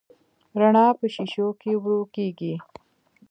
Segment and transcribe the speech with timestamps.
[0.59, 2.53] رڼا په شیشو کې ورو کېږي.